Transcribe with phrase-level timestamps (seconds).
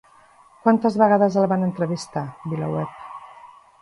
[0.63, 2.97] Quantes vegades el van entrevistar, Vilaweb?